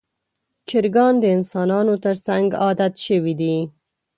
[0.69, 3.57] چرګان د انسانانو تر څنګ عادت شوي دي.